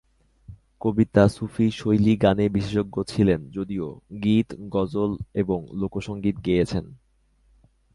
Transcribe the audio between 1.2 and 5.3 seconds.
সুফি-শৈলি গানে বিশেষজ্ঞ ছিলেন যদিও গীত, গজল